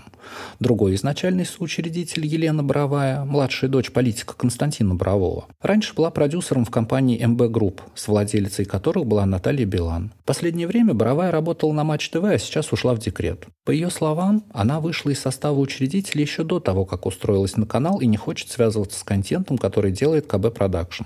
[0.60, 5.46] Другой изначальный соучредитель Елена Боровая, младшая дочь политика Константина Борового.
[5.62, 10.12] Раньше была продюсером в компании МБ Групп, совладелицей которых была Наталья Билан.
[10.24, 13.46] В последнее время Боровая работала на Матч ТВ, а сейчас ушла в декрет.
[13.66, 18.00] По ее словам, она вышла из состава учредителей еще до того, как устроилась на канал
[18.00, 21.04] и не хочет связываться с контентом, который делает КБ Продакшн.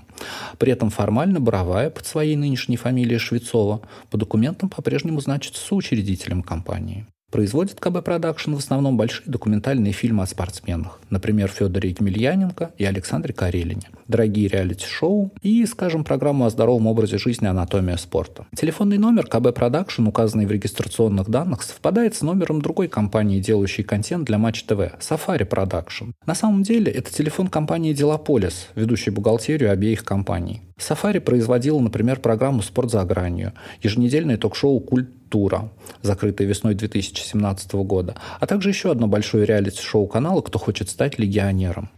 [0.58, 7.06] При этом формально Боровая под своей нынешней фамилией Швецова по документам по-прежнему значится соучредителем компании.
[7.32, 13.32] Производит КБ Продакшн в основном большие документальные фильмы о спортсменах, например, Федоре Емельяненко и Александре
[13.32, 18.44] Карелине, дорогие реалити-шоу и, скажем, программу о здоровом образе жизни «Анатомия спорта».
[18.54, 24.26] Телефонный номер КБ Продакшн, указанный в регистрационных данных, совпадает с номером другой компании, делающей контент
[24.26, 26.12] для Матч ТВ– Safari Production.
[26.26, 30.60] На самом деле, это телефон компании Делополис, ведущей бухгалтерию обеих компаний.
[30.78, 35.70] Safari производила, например, программу «Спорт за гранью», еженедельное ток-шоу «Культ тура,
[36.02, 41.88] закрытое весной 2017 года, а также еще одно большое реалити-шоу канала «Кто хочет стать легионером».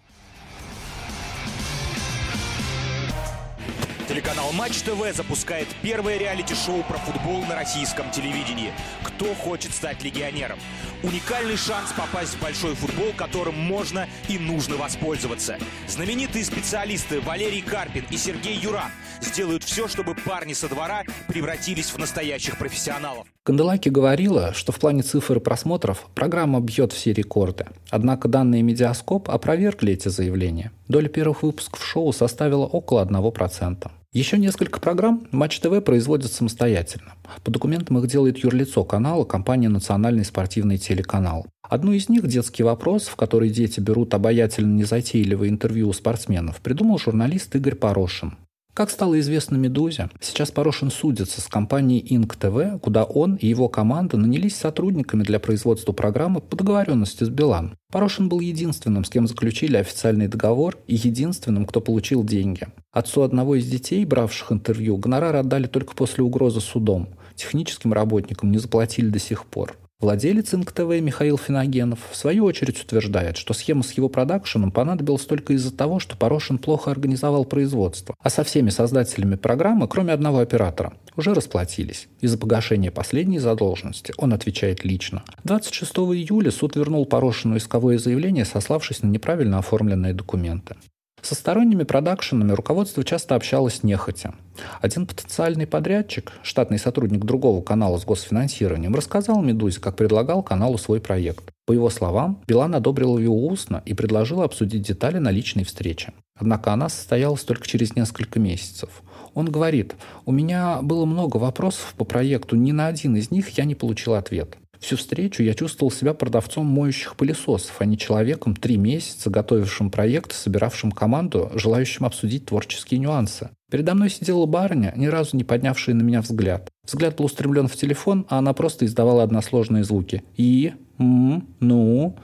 [4.09, 8.70] Телеканал Матч ТВ запускает первое реалити-шоу про футбол на российском телевидении.
[9.03, 10.59] Кто хочет стать легионером?
[11.03, 15.59] Уникальный шанс попасть в большой футбол, которым можно и нужно воспользоваться.
[15.88, 18.92] Знаменитые специалисты Валерий Карпин и Сергей Юран
[19.24, 23.26] сделают все, чтобы парни со двора превратились в настоящих профессионалов.
[23.42, 27.66] Канделаки говорила, что в плане цифр и просмотров программа бьет все рекорды.
[27.90, 30.72] Однако данные Медиаскоп опровергли эти заявления.
[30.88, 33.90] Доля первых выпусков шоу составила около 1%.
[34.14, 37.14] Еще несколько программ Матч ТВ производит самостоятельно.
[37.42, 41.46] По документам их делает юрлицо канала компания «Национальный спортивный телеканал».
[41.62, 46.98] Одну из них, «Детский вопрос», в который дети берут обаятельно незатейливые интервью у спортсменов, придумал
[46.98, 48.37] журналист Игорь Порошин.
[48.74, 53.68] Как стало известно «Медузе», сейчас Порошин судится с компанией Инк ТВ, куда он и его
[53.68, 57.76] команда нанялись сотрудниками для производства программы по договоренности с Билан.
[57.92, 62.66] Порошин был единственным, с кем заключили официальный договор, и единственным, кто получил деньги.
[62.90, 67.10] Отцу одного из детей, бравших интервью, гонорар отдали только после угрозы судом.
[67.37, 69.78] Техническим работникам не заплатили до сих пор.
[70.04, 75.54] Владелец ИНК-ТВ Михаил Финогенов в свою очередь утверждает, что схема с его продакшеном понадобилась только
[75.54, 80.92] из-за того, что Порошин плохо организовал производство, а со всеми создателями программы, кроме одного оператора,
[81.16, 82.09] уже расплатились.
[82.20, 85.24] Из-за погашения последней задолженности он отвечает лично.
[85.44, 90.76] 26 июля суд вернул Порошину исковое заявление, сославшись на неправильно оформленные документы.
[91.24, 94.34] Со сторонними продакшенами руководство часто общалось нехотя.
[94.82, 101.00] Один потенциальный подрядчик, штатный сотрудник другого канала с госфинансированием, рассказал «Медузе», как предлагал каналу свой
[101.00, 101.50] проект.
[101.64, 106.12] По его словам, Билан одобрил его устно и предложил обсудить детали на личной встрече.
[106.38, 108.90] Однако она состоялась только через несколько месяцев.
[109.32, 109.94] Он говорит,
[110.26, 114.12] «У меня было много вопросов по проекту, ни на один из них я не получил
[114.12, 114.58] ответ.
[114.85, 120.33] Всю встречу я чувствовал себя продавцом моющих пылесосов, а не человеком три месяца, готовившим проект,
[120.33, 123.49] собиравшим команду, желающим обсудить творческие нюансы.
[123.70, 126.68] Передо мной сидела барыня, ни разу не поднявшая на меня взгляд.
[126.87, 130.23] Взгляд был устремлен в телефон, а она просто издавала односложные звуки.
[130.37, 132.14] И, м, ну...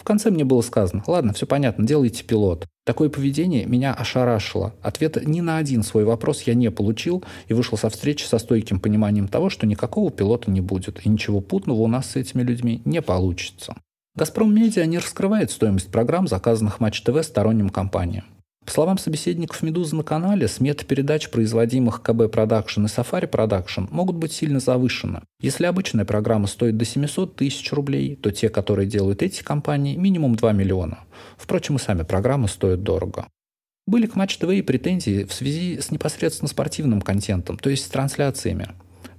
[0.00, 2.66] В конце мне было сказано, ладно, все понятно, делайте пилот.
[2.86, 4.74] Такое поведение меня ошарашило.
[4.80, 8.80] Ответа ни на один свой вопрос я не получил и вышел со встречи со стойким
[8.80, 12.80] пониманием того, что никакого пилота не будет, и ничего путного у нас с этими людьми
[12.86, 13.76] не получится.
[14.16, 18.24] «Газпром Медиа» не раскрывает стоимость программ, заказанных Матч ТВ сторонним компаниям.
[18.64, 24.16] По словам собеседников «Медузы» на канале, сметы передач, производимых КБ Продакшн и Safari Production, могут
[24.16, 25.22] быть сильно завышены.
[25.40, 30.36] Если обычная программа стоит до 700 тысяч рублей, то те, которые делают эти компании, минимум
[30.36, 31.00] 2 миллиона.
[31.36, 33.26] Впрочем, и сами программы стоят дорого.
[33.86, 37.88] Были к Матч ТВ и претензии в связи с непосредственно спортивным контентом, то есть с
[37.88, 38.68] трансляциями.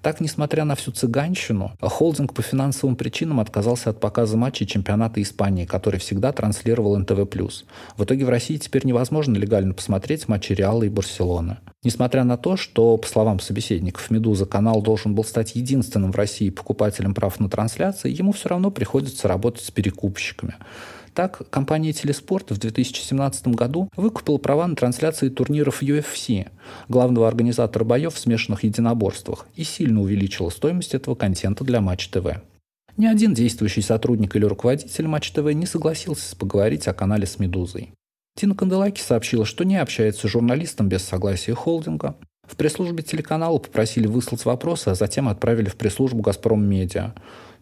[0.02, 5.66] Так, несмотря на всю цыганщину, холдинг по финансовым причинам отказался от показа матчей чемпионата Испании,
[5.66, 7.28] который всегда транслировал НТВ+.
[7.98, 11.58] В итоге в России теперь невозможно легально посмотреть матчи Реала и Барселоны.
[11.84, 16.50] Несмотря на то, что, по словам собеседников «Медуза», канал должен был стать единственным в России
[16.50, 20.56] покупателем прав на трансляции, ему все равно приходится работать с перекупщиками.
[21.14, 26.50] Так, компания Телеспорт в 2017 году выкупила права на трансляции турниров UFC,
[26.88, 32.42] главного организатора боев в смешанных единоборствах, и сильно увеличила стоимость этого контента для Матч ТВ.
[32.96, 37.92] Ни один действующий сотрудник или руководитель Матч ТВ не согласился поговорить о канале с «Медузой».
[38.38, 42.16] Тина Канделаки сообщила, что не общается с журналистом без согласия холдинга.
[42.48, 47.14] В пресс-службе телеканала попросили выслать вопросы, а затем отправили в пресс-службу «Газпром Медиа».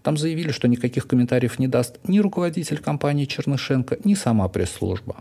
[0.03, 5.17] Там заявили, что никаких комментариев не даст ни руководитель компании Чернышенко, ни сама пресс-служба.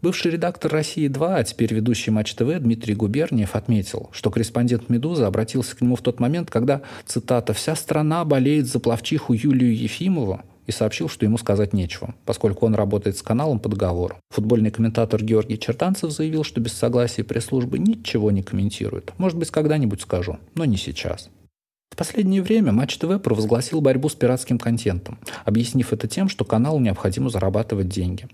[0.00, 5.76] Бывший редактор «России-2», а теперь ведущий Матч ТВ Дмитрий Губерниев отметил, что корреспондент «Медузы» обратился
[5.76, 10.72] к нему в тот момент, когда, цитата, «вся страна болеет за плавчиху Юлию Ефимову», и
[10.72, 14.16] сообщил, что ему сказать нечего, поскольку он работает с каналом по договору.
[14.30, 19.12] Футбольный комментатор Георгий Чертанцев заявил, что без согласия пресс-службы ничего не комментирует.
[19.18, 21.30] Может быть, когда-нибудь скажу, но не сейчас.
[21.92, 26.80] В последнее время Матч ТВ провозгласил борьбу с пиратским контентом, объяснив это тем, что каналу
[26.80, 28.28] необходимо зарабатывать деньги.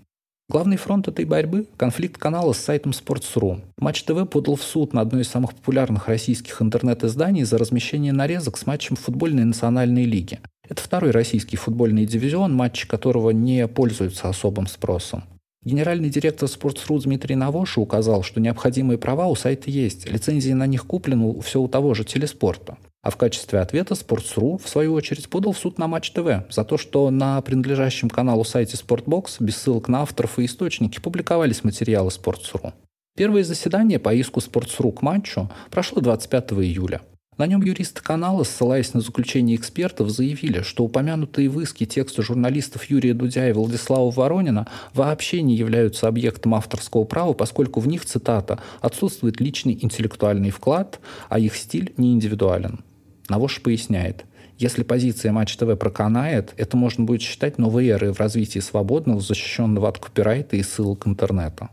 [0.47, 3.59] Главный фронт этой борьбы– конфликт канала с сайтом Sports.ru.
[3.77, 8.57] Матч ТВ подал в суд на одно из самых популярных российских интернет-изданий за размещение нарезок
[8.57, 10.39] с матчем футбольной национальной лиги.
[10.65, 15.23] Это второй российский футбольный дивизион, матчи которого не пользуются особым спросом.
[15.65, 20.85] Генеральный директор Sports.ru Дмитрий Навоша указал, что необходимые права у сайта есть, лицензии на них
[20.85, 22.77] куплены все у того же телеспорта.
[23.01, 26.65] А в качестве ответа Sports.ru, в свою очередь, подал в суд на Матч ТВ за
[26.65, 32.09] то, что на принадлежащем каналу сайте Sportbox без ссылок на авторов и источники публиковались материалы
[32.09, 32.73] Sports.ru.
[33.15, 37.01] Первое заседание по иску Sports.ru к матчу прошло 25 июля.
[37.39, 42.83] На нем юристы канала, ссылаясь на заключение экспертов, заявили, что упомянутые в иске тексты журналистов
[42.89, 48.59] Юрия Дудя и Владислава Воронина вообще не являются объектом авторского права, поскольку в них, цитата,
[48.81, 52.83] «отсутствует личный интеллектуальный вклад, а их стиль не индивидуален».
[53.29, 54.25] Навош поясняет,
[54.59, 59.87] если позиция Матч ТВ проканает, это можно будет считать новой эрой в развитии свободного, защищенного
[59.87, 61.69] от копирайта и ссылок интернета.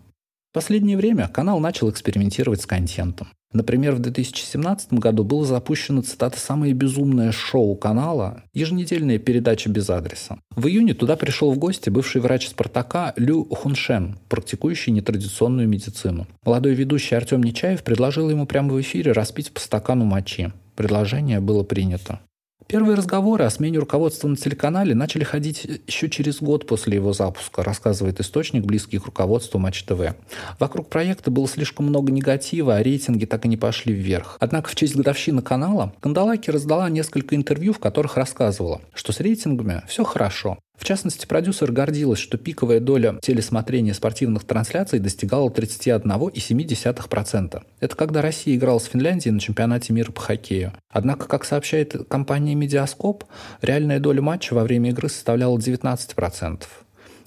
[0.53, 3.29] В последнее время канал начал экспериментировать с контентом.
[3.53, 10.39] Например, в 2017 году было запущено, цитата, «самое безумное шоу канала»– еженедельная передача без адреса.
[10.55, 16.27] В июне туда пришел в гости бывший врач «Спартака» Лю Хуншен, практикующий нетрадиционную медицину.
[16.45, 20.53] Молодой ведущий Артем Нечаев предложил ему прямо в эфире распить по стакану мочи.
[20.77, 22.21] Предложение было принято.
[22.67, 27.63] Первые разговоры о смене руководства на телеканале начали ходить еще через год после его запуска,
[27.63, 30.17] рассказывает источник, близкий к руководству Матч ТВ.
[30.59, 34.37] Вокруг проекта было слишком много негатива, а рейтинги так и не пошли вверх.
[34.41, 39.83] Однако в честь годовщины канала Кандалаки раздала несколько интервью, в которых рассказывала, что с рейтингами
[39.87, 47.63] все хорошо, в частности, продюсер гордилась, что пиковая доля телесмотрения спортивных трансляций достигала 31,7%.
[47.81, 50.73] Это когда Россия играла с Финляндией на чемпионате мира по хоккею.
[50.91, 53.25] Однако, как сообщает компания Медиаскоп,
[53.63, 56.63] реальная доля матча во время игры составляла 19%.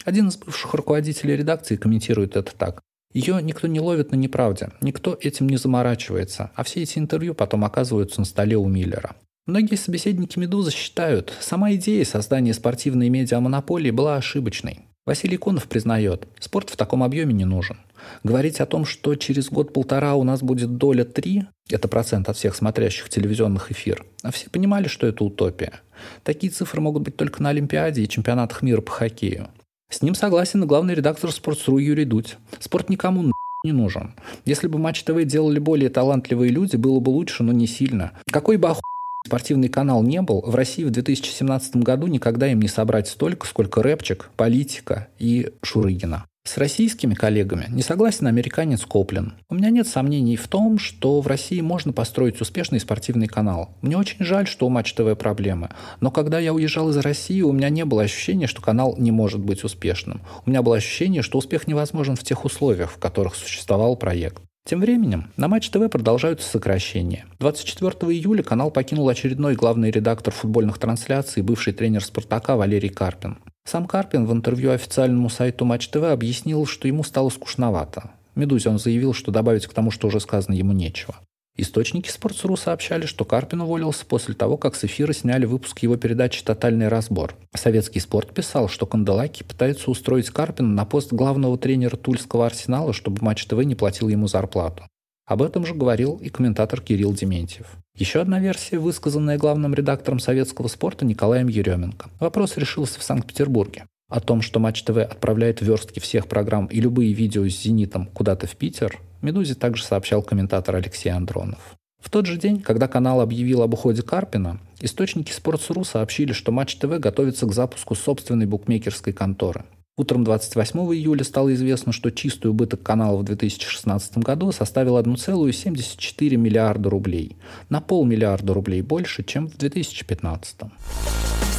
[0.05, 2.81] Один из бывших руководителей редакции комментирует это так.
[3.11, 7.65] Ее никто не ловит на неправде, никто этим не заморачивается, а все эти интервью потом
[7.65, 9.15] оказываются на столе у Миллера.
[9.49, 14.81] Многие собеседники «Медузы» считают, сама идея создания спортивной медиамонополии была ошибочной.
[15.07, 17.77] Василий Конов признает, спорт в таком объеме не нужен.
[18.23, 22.55] Говорить о том, что через год-полтора у нас будет доля 3, это процент от всех
[22.55, 25.81] смотрящих телевизионных эфир, а все понимали, что это утопия.
[26.21, 29.47] Такие цифры могут быть только на Олимпиаде и чемпионатах мира по хоккею.
[29.89, 32.37] С ним согласен и главный редактор «Спортсру» Юрий Дудь.
[32.59, 33.31] Спорт никому
[33.65, 34.13] не нужен.
[34.45, 38.11] Если бы Матч ТВ делали более талантливые люди, было бы лучше, но не сильно.
[38.31, 38.81] Какой бы оху
[39.25, 43.83] спортивный канал не был, в России в 2017 году никогда им не собрать столько, сколько
[43.83, 46.25] Рэпчик, Политика и Шурыгина.
[46.45, 49.33] С российскими коллегами не согласен американец Коплин.
[49.49, 53.75] У меня нет сомнений в том, что в России можно построить успешный спортивный канал.
[53.81, 55.69] Мне очень жаль, что у Матч ТВ проблемы.
[55.99, 59.41] Но когда я уезжал из России, у меня не было ощущения, что канал не может
[59.41, 60.21] быть успешным.
[60.45, 64.41] У меня было ощущение, что успех невозможен в тех условиях, в которых существовал проект.
[64.69, 67.25] Тем временем на Матч ТВ продолжаются сокращения.
[67.39, 73.39] 24 июля канал покинул очередной главный редактор футбольных трансляций, бывший тренер «Спартака» Валерий Карпин.
[73.65, 78.11] Сам Карпин в интервью официальному сайту Матч ТВ объяснил, что ему стало скучновато.
[78.35, 81.15] «Медузе» он заявил, что добавить к тому, что уже сказано, ему нечего.
[81.61, 86.41] Источники Sports.ru сообщали, что Карпин уволился после того, как с эфира сняли выпуск его передачи
[86.41, 87.35] «Тотальный разбор».
[87.53, 93.21] Советский спорт писал, что Канделаки пытается устроить Карпина на пост главного тренера Тульского арсенала, чтобы
[93.21, 94.85] Матч ТВ не платил ему зарплату.
[95.25, 97.67] Об этом же говорил и комментатор Кирилл Дементьев.
[97.93, 102.09] Еще одна версия, высказанная главным редактором советского спорта Николаем Еременко.
[102.21, 103.85] Вопрос решился в Санкт-Петербурге.
[104.09, 108.47] О том, что Матч ТВ отправляет верстки всех программ и любые видео с «Зенитом» куда-то
[108.47, 111.59] в Питер, «Медузе» также сообщал комментатор Алексей Андронов.
[112.01, 116.77] В тот же день, когда канал объявил об уходе Карпина, источники Sports.ru сообщили, что Матч
[116.77, 119.65] ТВ готовится к запуску собственной букмекерской конторы.
[119.95, 126.89] Утром 28 июля стало известно, что чистый убыток канала в 2016 году составил 1,74 миллиарда
[126.89, 127.35] рублей,
[127.67, 130.55] на полмиллиарда рублей больше, чем в 2015.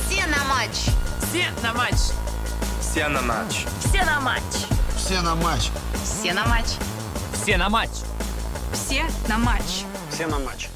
[0.09, 0.89] Все на матч.
[1.21, 2.30] Все на матч.
[2.91, 3.67] Все на матч.
[3.85, 4.43] Все на матч.
[4.97, 5.71] Все на матч.
[6.05, 6.67] Все на матч.
[7.33, 7.91] Все на матч.
[8.73, 9.85] Все на матч.
[10.11, 10.69] Все на матч.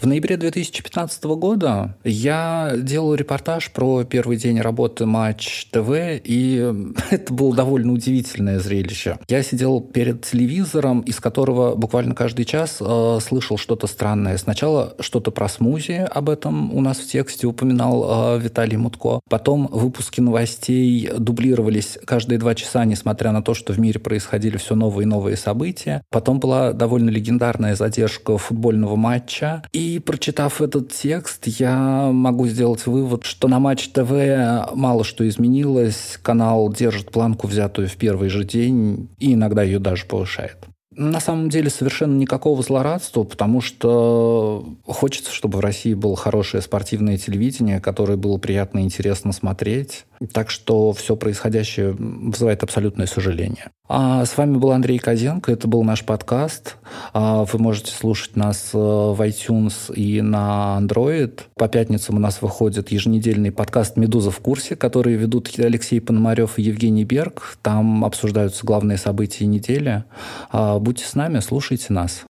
[0.00, 5.90] В ноябре 2015 года я делал репортаж про первый день работы Матч ТВ,
[6.24, 6.72] и
[7.10, 9.18] это было довольно удивительное зрелище.
[9.28, 14.38] Я сидел перед телевизором, из которого буквально каждый час э, слышал что-то странное.
[14.38, 19.20] Сначала что-то про смузи, об этом у нас в тексте упоминал э, Виталий Мутко.
[19.28, 24.74] Потом выпуски новостей дублировались каждые два часа, несмотря на то, что в мире происходили все
[24.74, 26.02] новые и новые события.
[26.08, 29.62] Потом была довольно легендарная задержка футбольного матча.
[29.74, 35.28] И и прочитав этот текст, я могу сделать вывод, что на Матч ТВ мало что
[35.28, 36.18] изменилось.
[36.22, 40.56] Канал держит планку, взятую в первый же день, и иногда ее даже повышает.
[40.92, 47.16] На самом деле совершенно никакого злорадства, потому что хочется, чтобы в России было хорошее спортивное
[47.16, 50.04] телевидение, которое было приятно и интересно смотреть.
[50.32, 53.70] Так что все происходящее вызывает абсолютное сожаление.
[53.88, 56.76] А с вами был Андрей Козенко, это был наш подкаст.
[57.12, 61.40] А вы можете слушать нас э, в iTunes и на Android.
[61.54, 66.62] По пятницам у нас выходит еженедельный подкаст «Медуза в курсе», который ведут Алексей Пономарев и
[66.62, 67.56] Евгений Берг.
[67.62, 70.04] Там обсуждаются главные события недели.
[70.50, 72.24] А будьте с нами, слушайте нас.